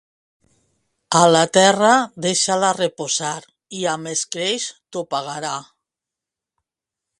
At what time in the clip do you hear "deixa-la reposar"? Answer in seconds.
2.25-3.35